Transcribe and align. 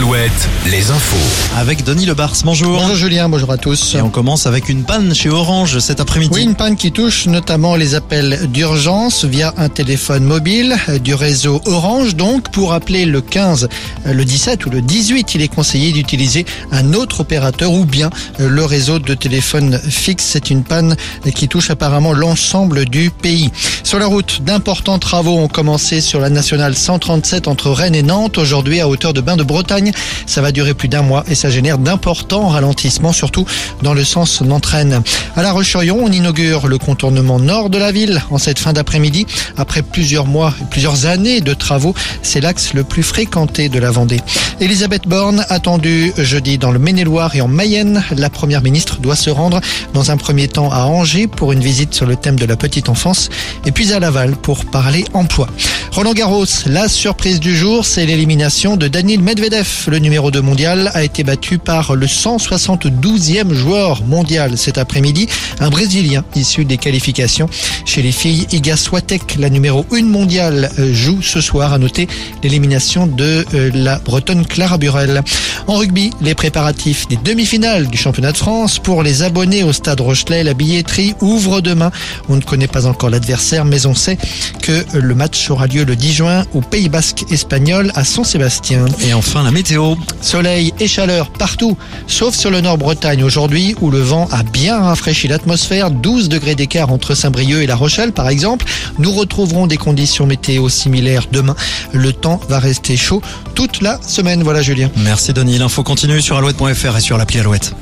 Alouette, 0.00 0.48
les 0.70 0.90
infos. 0.90 1.58
Avec 1.58 1.84
Denis 1.84 2.06
Lebars, 2.06 2.32
bonjour. 2.44 2.80
Bonjour 2.80 2.96
Julien, 2.96 3.28
bonjour 3.28 3.50
à 3.50 3.58
tous. 3.58 3.94
Et 3.94 4.00
on 4.00 4.08
commence 4.08 4.46
avec 4.46 4.70
une 4.70 4.84
panne 4.84 5.14
chez 5.14 5.28
Orange 5.28 5.78
cet 5.78 6.00
après-midi. 6.00 6.30
Oui, 6.32 6.42
une 6.42 6.54
panne 6.54 6.76
qui 6.76 6.90
touche 6.90 7.26
notamment 7.26 7.76
les 7.76 7.94
appels 7.94 8.48
d'urgence 8.50 9.26
via 9.26 9.52
un 9.58 9.68
téléphone 9.68 10.24
mobile 10.24 10.74
du 11.04 11.12
réseau 11.12 11.60
Orange. 11.66 12.16
Donc, 12.16 12.50
pour 12.50 12.72
appeler 12.72 13.04
le 13.04 13.20
15, 13.20 13.68
le 14.06 14.24
17 14.24 14.64
ou 14.64 14.70
le 14.70 14.80
18, 14.80 15.34
il 15.34 15.42
est 15.42 15.54
conseillé 15.54 15.92
d'utiliser 15.92 16.46
un 16.72 16.94
autre 16.94 17.20
opérateur 17.20 17.70
ou 17.70 17.84
bien 17.84 18.08
le 18.38 18.64
réseau 18.64 19.00
de 19.00 19.12
téléphone 19.12 19.78
fixe. 19.86 20.24
C'est 20.24 20.48
une 20.48 20.64
panne 20.64 20.96
qui 21.34 21.46
touche 21.46 21.68
apparemment 21.68 22.14
l'ensemble 22.14 22.86
du 22.86 23.10
pays. 23.10 23.50
Sur 23.82 23.98
la 23.98 24.06
route, 24.06 24.40
d'importants 24.44 24.98
travaux 24.98 25.36
ont 25.36 25.48
commencé 25.48 26.00
sur 26.00 26.20
la 26.20 26.30
nationale 26.30 26.74
137 26.74 27.48
entre 27.48 27.68
Rennes 27.70 27.94
et 27.94 28.02
Nantes, 28.02 28.38
aujourd'hui 28.38 28.80
à 28.80 28.88
hauteur 28.88 29.12
de 29.12 29.20
Bain 29.20 29.36
de 29.36 29.42
Bretagne. 29.42 29.89
Ça 30.26 30.40
va 30.42 30.52
durer 30.52 30.74
plus 30.74 30.88
d'un 30.88 31.02
mois 31.02 31.24
et 31.28 31.34
ça 31.34 31.50
génère 31.50 31.78
d'importants 31.78 32.48
ralentissements, 32.48 33.12
surtout 33.12 33.46
dans 33.82 33.94
le 33.94 34.04
sens 34.04 34.42
d'entraîne. 34.42 35.02
À 35.36 35.42
La 35.42 35.52
Roche-sur-Yon, 35.52 35.98
on 36.02 36.12
inaugure 36.12 36.68
le 36.68 36.78
contournement 36.78 37.38
nord 37.38 37.70
de 37.70 37.78
la 37.78 37.92
ville 37.92 38.22
en 38.30 38.38
cette 38.38 38.58
fin 38.58 38.72
d'après-midi. 38.72 39.26
Après 39.56 39.82
plusieurs 39.82 40.26
mois, 40.26 40.54
plusieurs 40.70 41.06
années 41.06 41.40
de 41.40 41.54
travaux, 41.54 41.94
c'est 42.22 42.40
l'axe 42.40 42.74
le 42.74 42.84
plus 42.84 43.02
fréquenté 43.02 43.68
de 43.68 43.78
la 43.78 43.90
Vendée. 43.90 44.20
Elisabeth 44.60 45.06
Borne, 45.06 45.44
attendue 45.48 46.12
jeudi 46.18 46.58
dans 46.58 46.70
le 46.70 46.78
Maine-et-Loire 46.78 47.34
et 47.34 47.40
en 47.40 47.48
Mayenne, 47.48 48.02
la 48.16 48.30
première 48.30 48.62
ministre 48.62 48.98
doit 49.00 49.16
se 49.16 49.30
rendre 49.30 49.60
dans 49.94 50.10
un 50.10 50.16
premier 50.16 50.48
temps 50.48 50.70
à 50.72 50.84
Angers 50.84 51.26
pour 51.26 51.52
une 51.52 51.60
visite 51.60 51.94
sur 51.94 52.06
le 52.06 52.16
thème 52.16 52.36
de 52.36 52.44
la 52.44 52.56
petite 52.56 52.88
enfance 52.88 53.30
et 53.64 53.72
puis 53.72 53.92
à 53.92 54.00
Laval 54.00 54.36
pour 54.36 54.64
parler 54.66 55.04
emploi. 55.14 55.48
Roland 55.92 56.12
Garros, 56.12 56.46
la 56.66 56.88
surprise 56.88 57.40
du 57.40 57.56
jour, 57.56 57.84
c'est 57.84 58.06
l'élimination 58.06 58.76
de 58.76 58.86
Daniil 58.86 59.20
Medvedev. 59.20 59.66
Le 59.88 59.98
numéro 59.98 60.30
2 60.30 60.40
mondial 60.40 60.92
a 60.94 61.02
été 61.02 61.24
battu 61.24 61.58
par 61.58 61.96
le 61.96 62.06
172e 62.06 63.52
joueur 63.52 64.04
mondial 64.04 64.56
cet 64.56 64.78
après-midi, 64.78 65.26
un 65.58 65.68
Brésilien 65.68 66.24
issu 66.36 66.64
des 66.64 66.78
qualifications. 66.78 67.48
Chez 67.84 68.02
les 68.02 68.12
filles, 68.12 68.46
Iga 68.52 68.76
Swiatek, 68.76 69.36
la 69.40 69.50
numéro 69.50 69.84
1 69.92 70.04
mondiale, 70.04 70.70
joue 70.92 71.22
ce 71.22 71.40
soir. 71.40 71.72
À 71.72 71.78
noter 71.78 72.06
l'élimination 72.44 73.08
de 73.08 73.44
euh, 73.54 73.70
la 73.74 73.98
Bretonne 73.98 74.46
Clara 74.46 74.78
Burel. 74.78 75.22
En 75.66 75.76
rugby, 75.76 76.10
les 76.20 76.34
préparatifs 76.34 77.08
des 77.08 77.16
demi-finales 77.16 77.88
du 77.88 77.98
championnat 77.98 78.32
de 78.32 78.36
France 78.36 78.78
pour 78.78 79.02
les 79.02 79.22
abonnés 79.22 79.64
au 79.64 79.72
stade 79.72 80.00
Rochelet. 80.00 80.44
La 80.44 80.54
billetterie 80.54 81.14
ouvre 81.20 81.60
demain. 81.60 81.90
On 82.28 82.36
ne 82.36 82.42
connaît 82.42 82.68
pas 82.68 82.86
encore 82.86 83.10
l'adversaire, 83.10 83.64
mais 83.64 83.86
on 83.86 83.94
sait 83.94 84.18
que 84.62 84.84
le 84.94 85.14
match 85.14 85.50
aura 85.50 85.66
lieu 85.66 85.79
le 85.84 85.96
10 85.96 86.12
juin 86.12 86.44
au 86.54 86.60
Pays 86.60 86.88
Basque 86.88 87.24
espagnol 87.30 87.92
à 87.94 88.04
Saint-Sébastien. 88.04 88.84
Et 89.00 89.14
enfin 89.14 89.42
la 89.42 89.50
météo. 89.50 89.94
Soleil 90.20 90.72
et 90.78 90.88
chaleur 90.88 91.30
partout, 91.30 91.76
sauf 92.06 92.34
sur 92.34 92.50
le 92.50 92.60
nord-Bretagne 92.60 93.22
aujourd'hui 93.22 93.74
où 93.80 93.90
le 93.90 94.00
vent 94.00 94.28
a 94.32 94.42
bien 94.42 94.80
rafraîchi 94.80 95.28
l'atmosphère. 95.28 95.90
12 95.90 96.28
degrés 96.28 96.54
d'écart 96.54 96.92
entre 96.92 97.14
Saint-Brieuc 97.14 97.62
et 97.62 97.66
La 97.66 97.76
Rochelle 97.76 98.12
par 98.12 98.28
exemple. 98.28 98.66
Nous 98.98 99.12
retrouverons 99.12 99.66
des 99.66 99.76
conditions 99.76 100.26
météo 100.26 100.68
similaires 100.68 101.26
demain. 101.32 101.56
Le 101.92 102.12
temps 102.12 102.40
va 102.48 102.58
rester 102.58 102.96
chaud 102.96 103.22
toute 103.54 103.80
la 103.80 104.00
semaine. 104.02 104.42
Voilà 104.42 104.62
Julien. 104.62 104.90
Merci 104.96 105.32
Denis. 105.32 105.58
L'info 105.58 105.82
continue 105.82 106.20
sur 106.20 106.36
alouette.fr 106.36 106.96
et 106.96 107.00
sur 107.00 107.18
l'appli 107.18 107.40
Alouette. 107.40 107.74